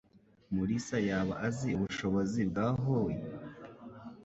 Mulisa 0.53 0.97
yaba 1.09 1.33
azi 1.47 1.69
ubushobozi 1.77 2.39
bwa 2.49 2.65
Howie? 2.81 3.21